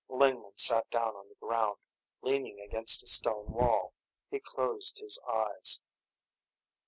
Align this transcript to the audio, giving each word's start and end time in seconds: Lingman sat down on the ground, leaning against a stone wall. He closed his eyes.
Lingman 0.09 0.57
sat 0.57 0.89
down 0.89 1.15
on 1.15 1.29
the 1.29 1.35
ground, 1.35 1.77
leaning 2.23 2.59
against 2.59 3.03
a 3.03 3.07
stone 3.07 3.45
wall. 3.51 3.93
He 4.31 4.39
closed 4.39 4.97
his 4.97 5.19
eyes. 5.31 5.79